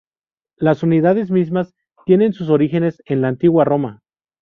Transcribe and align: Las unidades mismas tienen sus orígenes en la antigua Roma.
Las 0.57 0.81
unidades 0.81 1.29
mismas 1.29 1.75
tienen 2.07 2.33
sus 2.33 2.49
orígenes 2.49 3.03
en 3.05 3.21
la 3.21 3.27
antigua 3.27 3.65
Roma. 3.65 4.01